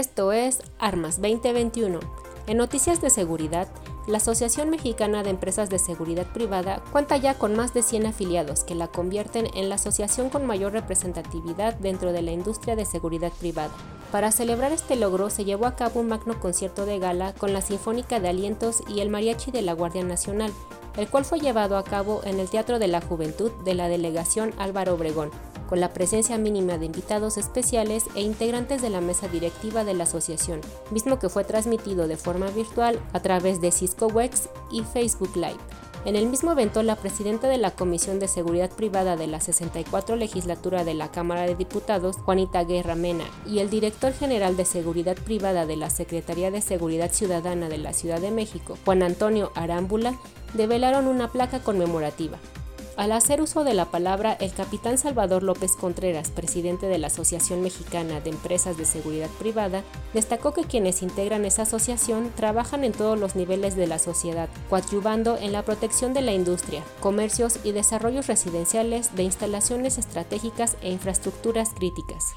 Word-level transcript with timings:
Esto 0.00 0.32
es 0.32 0.62
Armas 0.78 1.20
2021. 1.20 2.00
En 2.46 2.56
noticias 2.56 3.02
de 3.02 3.10
seguridad, 3.10 3.68
la 4.06 4.16
Asociación 4.16 4.70
Mexicana 4.70 5.22
de 5.22 5.28
Empresas 5.28 5.68
de 5.68 5.78
Seguridad 5.78 6.24
Privada 6.32 6.80
cuenta 6.90 7.18
ya 7.18 7.34
con 7.34 7.54
más 7.54 7.74
de 7.74 7.82
100 7.82 8.06
afiliados 8.06 8.64
que 8.64 8.74
la 8.74 8.88
convierten 8.88 9.48
en 9.54 9.68
la 9.68 9.74
asociación 9.74 10.30
con 10.30 10.46
mayor 10.46 10.72
representatividad 10.72 11.74
dentro 11.74 12.12
de 12.12 12.22
la 12.22 12.32
industria 12.32 12.76
de 12.76 12.86
seguridad 12.86 13.30
privada. 13.40 13.74
Para 14.10 14.32
celebrar 14.32 14.72
este 14.72 14.96
logro 14.96 15.28
se 15.28 15.44
llevó 15.44 15.66
a 15.66 15.76
cabo 15.76 16.00
un 16.00 16.08
magno 16.08 16.40
concierto 16.40 16.86
de 16.86 16.98
gala 16.98 17.34
con 17.34 17.52
la 17.52 17.60
Sinfónica 17.60 18.20
de 18.20 18.30
Alientos 18.30 18.82
y 18.88 19.00
el 19.00 19.10
Mariachi 19.10 19.50
de 19.50 19.60
la 19.60 19.74
Guardia 19.74 20.02
Nacional, 20.02 20.50
el 20.96 21.08
cual 21.08 21.26
fue 21.26 21.40
llevado 21.40 21.76
a 21.76 21.84
cabo 21.84 22.22
en 22.24 22.40
el 22.40 22.48
Teatro 22.48 22.78
de 22.78 22.88
la 22.88 23.02
Juventud 23.02 23.50
de 23.66 23.74
la 23.74 23.88
Delegación 23.88 24.54
Álvaro 24.56 24.94
Obregón, 24.94 25.30
con 25.70 25.80
la 25.80 25.94
presencia 25.94 26.36
mínima 26.36 26.76
de 26.76 26.86
invitados 26.86 27.38
especiales 27.38 28.04
e 28.16 28.22
integrantes 28.22 28.82
de 28.82 28.90
la 28.90 29.00
mesa 29.00 29.28
directiva 29.28 29.84
de 29.84 29.94
la 29.94 30.02
asociación, 30.02 30.60
mismo 30.90 31.20
que 31.20 31.28
fue 31.28 31.44
transmitido 31.44 32.08
de 32.08 32.16
forma 32.16 32.50
virtual 32.50 33.00
a 33.12 33.20
través 33.20 33.60
de 33.60 33.70
Cisco 33.70 34.08
Wex 34.08 34.48
y 34.72 34.82
Facebook 34.82 35.36
Live. 35.36 35.60
En 36.06 36.16
el 36.16 36.26
mismo 36.26 36.52
evento, 36.52 36.82
la 36.82 36.96
presidenta 36.96 37.46
de 37.46 37.58
la 37.58 37.72
Comisión 37.72 38.18
de 38.18 38.26
Seguridad 38.26 38.70
Privada 38.70 39.16
de 39.16 39.26
la 39.26 39.38
64 39.38 40.16
legislatura 40.16 40.82
de 40.82 40.94
la 40.94 41.12
Cámara 41.12 41.42
de 41.42 41.54
Diputados, 41.54 42.16
Juanita 42.16 42.64
Guerra 42.64 42.94
Mena, 42.94 43.24
y 43.46 43.58
el 43.58 43.68
director 43.68 44.12
general 44.14 44.56
de 44.56 44.64
Seguridad 44.64 45.16
Privada 45.16 45.66
de 45.66 45.76
la 45.76 45.90
Secretaría 45.90 46.50
de 46.50 46.62
Seguridad 46.62 47.12
Ciudadana 47.12 47.68
de 47.68 47.78
la 47.78 47.92
Ciudad 47.92 48.20
de 48.20 48.30
México, 48.30 48.78
Juan 48.84 49.02
Antonio 49.02 49.52
Arámbula, 49.54 50.18
develaron 50.54 51.06
una 51.06 51.28
placa 51.28 51.60
conmemorativa, 51.60 52.38
al 52.96 53.12
hacer 53.12 53.40
uso 53.40 53.64
de 53.64 53.74
la 53.74 53.86
palabra, 53.86 54.32
el 54.34 54.52
capitán 54.52 54.98
Salvador 54.98 55.42
López 55.42 55.72
Contreras, 55.72 56.30
presidente 56.30 56.86
de 56.86 56.98
la 56.98 57.06
Asociación 57.06 57.62
Mexicana 57.62 58.20
de 58.20 58.30
Empresas 58.30 58.76
de 58.76 58.84
Seguridad 58.84 59.30
Privada, 59.38 59.82
destacó 60.12 60.52
que 60.52 60.64
quienes 60.64 61.02
integran 61.02 61.44
esa 61.44 61.62
asociación 61.62 62.30
trabajan 62.36 62.84
en 62.84 62.92
todos 62.92 63.18
los 63.18 63.36
niveles 63.36 63.76
de 63.76 63.86
la 63.86 63.98
sociedad, 63.98 64.48
coadyuvando 64.68 65.38
en 65.38 65.52
la 65.52 65.62
protección 65.62 66.12
de 66.12 66.22
la 66.22 66.32
industria, 66.32 66.82
comercios 67.00 67.60
y 67.64 67.72
desarrollos 67.72 68.26
residenciales 68.26 69.14
de 69.16 69.22
instalaciones 69.22 69.96
estratégicas 69.96 70.76
e 70.82 70.90
infraestructuras 70.90 71.70
críticas. 71.70 72.34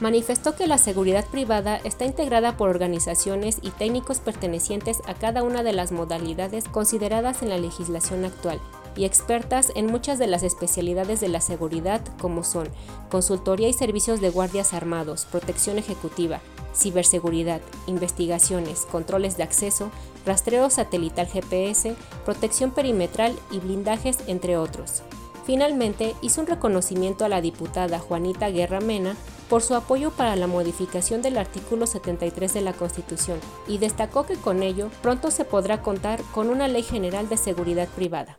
Manifestó 0.00 0.56
que 0.56 0.66
la 0.66 0.78
seguridad 0.78 1.26
privada 1.26 1.76
está 1.84 2.06
integrada 2.06 2.56
por 2.56 2.70
organizaciones 2.70 3.58
y 3.60 3.70
técnicos 3.70 4.18
pertenecientes 4.18 5.02
a 5.06 5.14
cada 5.14 5.42
una 5.42 5.62
de 5.62 5.74
las 5.74 5.92
modalidades 5.92 6.64
consideradas 6.64 7.42
en 7.42 7.50
la 7.50 7.58
legislación 7.58 8.24
actual 8.24 8.60
y 8.96 9.04
expertas 9.04 9.72
en 9.74 9.86
muchas 9.86 10.18
de 10.18 10.26
las 10.26 10.42
especialidades 10.42 11.20
de 11.20 11.28
la 11.28 11.40
seguridad 11.40 12.00
como 12.20 12.44
son 12.44 12.68
consultoría 13.10 13.68
y 13.68 13.72
servicios 13.72 14.20
de 14.20 14.30
guardias 14.30 14.72
armados, 14.72 15.26
protección 15.30 15.78
ejecutiva, 15.78 16.40
ciberseguridad, 16.74 17.60
investigaciones, 17.86 18.86
controles 18.90 19.36
de 19.36 19.42
acceso, 19.42 19.90
rastreo 20.24 20.70
satelital 20.70 21.26
GPS, 21.26 21.94
protección 22.24 22.70
perimetral 22.70 23.34
y 23.50 23.58
blindajes, 23.58 24.18
entre 24.26 24.56
otros. 24.56 25.02
Finalmente, 25.44 26.14
hizo 26.22 26.42
un 26.42 26.46
reconocimiento 26.46 27.24
a 27.24 27.28
la 27.28 27.40
diputada 27.40 27.98
Juanita 27.98 28.50
Guerra 28.50 28.80
Mena 28.80 29.16
por 29.48 29.62
su 29.62 29.74
apoyo 29.74 30.12
para 30.12 30.36
la 30.36 30.46
modificación 30.46 31.22
del 31.22 31.38
artículo 31.38 31.86
73 31.86 32.54
de 32.54 32.60
la 32.60 32.72
Constitución 32.72 33.40
y 33.66 33.78
destacó 33.78 34.24
que 34.24 34.36
con 34.36 34.62
ello 34.62 34.90
pronto 35.02 35.30
se 35.32 35.44
podrá 35.44 35.82
contar 35.82 36.22
con 36.32 36.50
una 36.50 36.68
ley 36.68 36.84
general 36.84 37.28
de 37.28 37.36
seguridad 37.36 37.88
privada. 37.88 38.38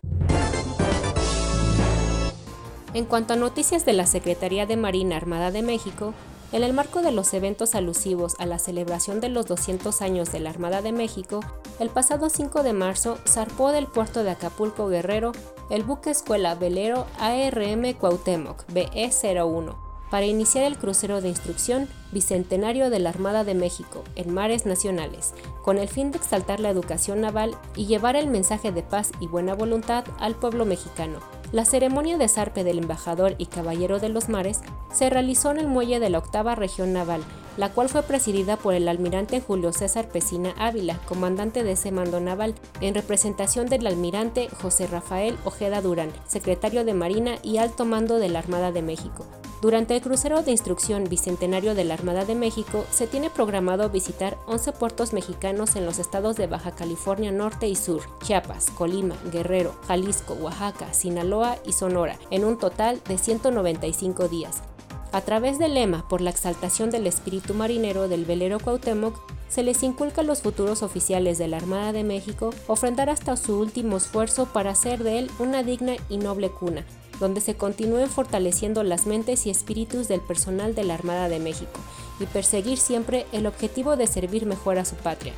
En 2.93 3.05
cuanto 3.05 3.33
a 3.33 3.37
noticias 3.37 3.85
de 3.85 3.93
la 3.93 4.05
Secretaría 4.05 4.65
de 4.65 4.75
Marina 4.75 5.15
Armada 5.15 5.49
de 5.49 5.61
México, 5.61 6.13
en 6.51 6.63
el 6.63 6.73
marco 6.73 7.01
de 7.01 7.13
los 7.13 7.33
eventos 7.33 7.73
alusivos 7.73 8.35
a 8.37 8.45
la 8.45 8.59
celebración 8.59 9.21
de 9.21 9.29
los 9.29 9.45
200 9.45 10.01
años 10.01 10.33
de 10.33 10.41
la 10.41 10.49
Armada 10.49 10.81
de 10.81 10.91
México, 10.91 11.39
el 11.79 11.89
pasado 11.89 12.29
5 12.29 12.63
de 12.63 12.73
marzo 12.73 13.17
zarpó 13.25 13.71
del 13.71 13.87
puerto 13.87 14.25
de 14.25 14.31
Acapulco 14.31 14.89
Guerrero 14.89 15.31
el 15.69 15.83
buque 15.83 16.09
escuela 16.09 16.55
velero 16.55 17.07
ARM 17.17 17.93
Cuauhtémoc 17.93 18.65
BE-01 18.73 19.75
para 20.09 20.25
iniciar 20.25 20.65
el 20.65 20.77
crucero 20.77 21.21
de 21.21 21.29
instrucción 21.29 21.87
Bicentenario 22.11 22.89
de 22.89 22.99
la 22.99 23.11
Armada 23.11 23.45
de 23.45 23.55
México 23.55 24.03
en 24.17 24.33
mares 24.33 24.65
nacionales, 24.65 25.33
con 25.63 25.77
el 25.77 25.87
fin 25.87 26.11
de 26.11 26.17
exaltar 26.17 26.59
la 26.59 26.69
educación 26.69 27.21
naval 27.21 27.55
y 27.77 27.85
llevar 27.85 28.17
el 28.17 28.27
mensaje 28.27 28.73
de 28.73 28.83
paz 28.83 29.13
y 29.21 29.27
buena 29.27 29.53
voluntad 29.53 30.03
al 30.19 30.35
pueblo 30.35 30.65
mexicano. 30.65 31.40
La 31.51 31.65
ceremonia 31.65 32.17
de 32.17 32.29
zarpe 32.29 32.63
del 32.63 32.79
embajador 32.79 33.35
y 33.37 33.47
caballero 33.47 33.99
de 33.99 34.07
los 34.07 34.29
mares 34.29 34.61
se 34.93 35.09
realizó 35.09 35.51
en 35.51 35.59
el 35.59 35.67
muelle 35.67 35.99
de 35.99 36.09
la 36.09 36.19
octava 36.19 36.55
región 36.55 36.93
naval, 36.93 37.21
la 37.57 37.69
cual 37.73 37.89
fue 37.89 38.03
presidida 38.03 38.55
por 38.55 38.73
el 38.73 38.87
almirante 38.87 39.41
Julio 39.41 39.73
César 39.73 40.07
Pesina 40.07 40.53
Ávila, 40.57 40.97
comandante 41.09 41.65
de 41.65 41.73
ese 41.73 41.91
mando 41.91 42.21
naval, 42.21 42.55
en 42.79 42.95
representación 42.95 43.67
del 43.67 43.85
almirante 43.85 44.47
José 44.61 44.87
Rafael 44.87 45.37
Ojeda 45.43 45.81
Durán, 45.81 46.11
secretario 46.25 46.85
de 46.85 46.93
Marina 46.93 47.35
y 47.43 47.57
alto 47.57 47.83
mando 47.83 48.17
de 48.19 48.29
la 48.29 48.39
Armada 48.39 48.71
de 48.71 48.81
México. 48.81 49.25
Durante 49.61 49.95
el 49.95 50.01
crucero 50.01 50.41
de 50.41 50.49
instrucción 50.49 51.03
bicentenario 51.03 51.75
de 51.75 51.83
la 51.83 51.93
Armada 51.93 52.25
de 52.25 52.33
México, 52.33 52.83
se 52.89 53.05
tiene 53.05 53.29
programado 53.29 53.87
visitar 53.91 54.35
11 54.47 54.71
puertos 54.71 55.13
mexicanos 55.13 55.75
en 55.75 55.85
los 55.85 55.99
estados 55.99 56.35
de 56.35 56.47
Baja 56.47 56.71
California 56.71 57.31
Norte 57.31 57.67
y 57.67 57.75
Sur, 57.75 58.01
Chiapas, 58.23 58.71
Colima, 58.71 59.15
Guerrero, 59.31 59.75
Jalisco, 59.87 60.33
Oaxaca, 60.33 60.91
Sinaloa 60.95 61.57
y 61.63 61.73
Sonora, 61.73 62.17
en 62.31 62.43
un 62.43 62.57
total 62.57 63.01
de 63.07 63.19
195 63.19 64.29
días. 64.29 64.63
A 65.11 65.21
través 65.21 65.59
del 65.59 65.75
lema 65.75 66.07
por 66.07 66.21
la 66.21 66.31
exaltación 66.31 66.89
del 66.89 67.05
espíritu 67.05 67.53
marinero 67.53 68.07
del 68.07 68.25
velero 68.25 68.59
Cuauhtémoc, 68.59 69.15
se 69.47 69.61
les 69.61 69.83
inculca 69.83 70.21
a 70.21 70.23
los 70.23 70.41
futuros 70.41 70.81
oficiales 70.81 71.37
de 71.37 71.47
la 71.47 71.57
Armada 71.57 71.91
de 71.91 72.03
México 72.03 72.49
ofrendar 72.65 73.11
hasta 73.11 73.37
su 73.37 73.59
último 73.59 73.97
esfuerzo 73.97 74.47
para 74.47 74.71
hacer 74.71 75.03
de 75.03 75.19
él 75.19 75.31
una 75.37 75.61
digna 75.61 75.97
y 76.09 76.17
noble 76.17 76.49
cuna, 76.49 76.83
donde 77.21 77.39
se 77.39 77.55
continúen 77.55 78.09
fortaleciendo 78.09 78.83
las 78.83 79.05
mentes 79.05 79.45
y 79.45 79.51
espíritus 79.51 80.09
del 80.09 80.19
personal 80.19 80.75
de 80.75 80.83
la 80.83 80.95
Armada 80.95 81.29
de 81.29 81.39
México 81.39 81.79
y 82.19 82.25
perseguir 82.25 82.77
siempre 82.77 83.25
el 83.31 83.45
objetivo 83.45 83.95
de 83.95 84.07
servir 84.07 84.45
mejor 84.45 84.77
a 84.77 84.85
su 84.85 84.95
patria. 84.95 85.33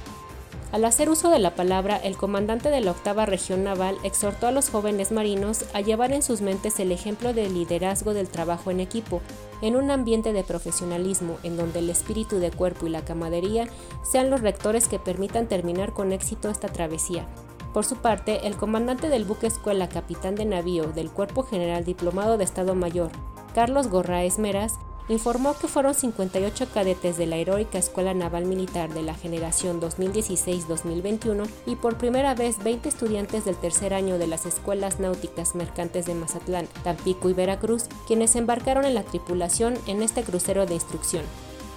Al 0.72 0.86
hacer 0.86 1.08
uso 1.08 1.30
de 1.30 1.38
la 1.38 1.54
palabra, 1.54 1.98
el 1.98 2.18
comandante 2.18 2.70
de 2.70 2.82
la 2.82 2.90
octava 2.90 3.28
región 3.28 3.64
naval 3.64 3.96
exhortó 4.04 4.48
a 4.48 4.52
los 4.52 4.72
jóvenes 4.72 5.12
marinos 5.12 5.66
a 5.74 5.82
llevar 5.82 6.12
en 6.12 6.24
sus 6.24 6.42
mentes 6.42 6.80
el 6.80 6.92
ejemplo 6.92 7.32
del 7.32 7.54
liderazgo 7.54 8.16
del 8.16 8.28
trabajo 8.28 8.72
en 8.72 8.80
equipo, 8.80 9.22
en 9.62 9.76
un 9.76 9.92
ambiente 9.92 10.34
de 10.34 10.44
profesionalismo 10.44 11.38
en 11.44 11.58
donde 11.58 11.78
el 11.78 11.92
espíritu 11.92 12.40
de 12.40 12.50
cuerpo 12.50 12.88
y 12.88 12.90
la 12.90 13.06
camadería 13.06 13.68
sean 14.04 14.32
los 14.32 14.42
rectores 14.42 14.88
que 14.88 14.98
permitan 14.98 15.48
terminar 15.48 15.94
con 15.94 16.12
éxito 16.12 16.50
esta 16.50 16.70
travesía, 16.70 17.28
por 17.73 17.85
su 17.85 17.97
parte, 17.97 18.47
el 18.47 18.56
comandante 18.56 19.09
del 19.09 19.25
buque 19.25 19.47
escuela 19.47 19.89
capitán 19.89 20.35
de 20.35 20.45
navío 20.45 20.91
del 20.94 21.09
Cuerpo 21.09 21.44
General 21.44 21.84
Diplomado 21.84 22.38
de 22.38 22.44
Estado 22.44 22.75
Mayor, 22.75 23.11
Carlos 23.56 23.88
Gorraes 23.88 24.38
Meras, 24.39 24.75
informó 25.09 25.56
que 25.56 25.67
fueron 25.67 25.94
58 25.94 26.67
cadetes 26.73 27.17
de 27.17 27.25
la 27.25 27.35
heroica 27.35 27.78
Escuela 27.78 28.13
Naval 28.13 28.45
Militar 28.45 28.94
de 28.94 29.03
la 29.03 29.16
generación 29.16 29.81
2016-2021 29.81 31.47
y 31.66 31.75
por 31.75 31.97
primera 31.97 32.35
vez 32.35 32.63
20 32.63 32.88
estudiantes 32.88 33.44
del 33.45 33.57
tercer 33.57 33.94
año 33.94 34.17
de 34.17 34.28
las 34.28 34.45
escuelas 34.45 35.00
náuticas 35.00 35.55
mercantes 35.55 36.05
de 36.05 36.16
Mazatlán, 36.16 36.67
Tampico 36.84 37.29
y 37.29 37.34
Veracruz, 37.34 37.85
quienes 38.07 38.35
embarcaron 38.35 38.85
en 38.85 38.94
la 38.94 39.03
tripulación 39.03 39.78
en 39.88 40.01
este 40.01 40.23
crucero 40.23 40.66
de 40.66 40.75
instrucción. 40.75 41.23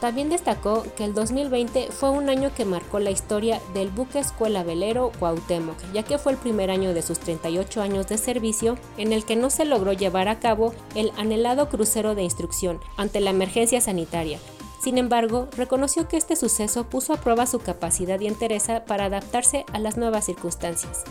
También 0.01 0.29
destacó 0.29 0.85
que 0.97 1.05
el 1.05 1.15
2020 1.15 1.89
fue 1.91 2.11
un 2.11 2.29
año 2.29 2.53
que 2.55 2.67
marcó 2.67 2.99
la 2.99 3.11
historia 3.11 3.61
del 3.73 3.89
buque 3.89 4.19
escuela 4.19 4.63
velero 4.63 5.11
Cuauhtémoc, 5.19 5.77
ya 5.95 6.03
que 6.03 6.19
fue 6.19 6.33
el 6.33 6.39
primer 6.39 6.71
año 6.71 6.93
de 6.93 7.01
sus 7.01 7.19
38 7.19 7.81
años 7.81 8.07
de 8.07 8.19
servicio 8.19 8.77
en 8.99 9.13
el 9.13 9.25
que 9.25 9.37
no 9.37 9.49
se 9.49 9.65
logró 9.65 9.93
llevar 9.95 10.29
a 10.29 10.39
cabo 10.39 10.75
el 10.95 11.13
anhelado 11.17 11.71
crucero 11.71 12.15
de 12.15 12.23
instrucción 12.23 12.79
ante 12.99 13.21
la 13.21 13.31
emergencia 13.31 13.81
sanitaria. 13.81 14.39
Sin 14.81 14.99
embargo, 14.99 15.49
reconoció 15.57 16.07
que 16.07 16.19
este 16.19 16.37
suceso 16.37 16.85
puso 16.85 17.15
a 17.15 17.17
prueba 17.17 17.47
su 17.47 17.59
capacidad 17.59 18.21
y 18.21 18.27
entereza 18.27 18.85
para 18.85 19.07
adaptarse 19.07 19.65
a 19.73 19.79
las 19.79 19.97
nuevas 19.97 20.27
circunstancias. 20.27 21.05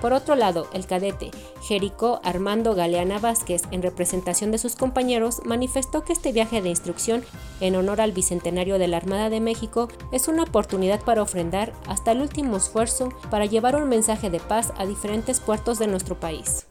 Por 0.00 0.12
otro 0.12 0.36
lado, 0.36 0.68
el 0.72 0.86
cadete 0.86 1.30
Jericó 1.62 2.20
Armando 2.22 2.74
Galeana 2.74 3.18
Vázquez, 3.18 3.62
en 3.72 3.82
representación 3.82 4.52
de 4.52 4.58
sus 4.58 4.76
compañeros, 4.76 5.40
manifestó 5.44 6.04
que 6.04 6.12
este 6.12 6.32
viaje 6.32 6.62
de 6.62 6.68
instrucción 6.68 7.24
en 7.60 7.74
honor 7.74 8.00
al 8.00 8.12
Bicentenario 8.12 8.78
de 8.78 8.86
la 8.86 8.98
Armada 8.98 9.28
de 9.28 9.40
México 9.40 9.88
es 10.12 10.28
una 10.28 10.44
oportunidad 10.44 11.00
para 11.00 11.22
ofrendar 11.22 11.72
hasta 11.86 12.12
el 12.12 12.20
último 12.20 12.56
esfuerzo 12.56 13.08
para 13.30 13.46
llevar 13.46 13.74
un 13.76 13.88
mensaje 13.88 14.30
de 14.30 14.40
paz 14.40 14.72
a 14.76 14.86
diferentes 14.86 15.40
puertos 15.40 15.78
de 15.78 15.88
nuestro 15.88 16.18
país. 16.18 16.66